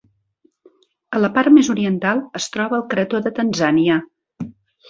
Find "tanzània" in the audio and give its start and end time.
3.41-4.01